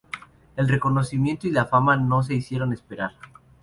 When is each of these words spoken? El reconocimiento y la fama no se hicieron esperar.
El 0.55 0.67
reconocimiento 0.67 1.45
y 1.47 1.51
la 1.51 1.65
fama 1.65 1.95
no 1.95 2.23
se 2.23 2.33
hicieron 2.33 2.73
esperar. 2.73 3.11